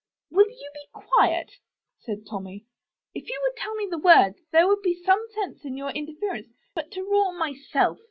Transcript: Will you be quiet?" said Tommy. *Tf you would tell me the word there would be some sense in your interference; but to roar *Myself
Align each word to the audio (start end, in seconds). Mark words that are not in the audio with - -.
Will 0.31 0.49
you 0.49 0.71
be 0.73 0.87
quiet?" 0.93 1.57
said 1.99 2.25
Tommy. 2.27 2.65
*Tf 3.15 3.27
you 3.27 3.39
would 3.43 3.55
tell 3.55 3.75
me 3.75 3.85
the 3.87 3.99
word 3.99 4.33
there 4.51 4.67
would 4.67 4.81
be 4.81 4.95
some 4.99 5.23
sense 5.35 5.63
in 5.63 5.77
your 5.77 5.91
interference; 5.91 6.47
but 6.73 6.89
to 6.93 7.03
roar 7.03 7.31
*Myself 7.33 7.99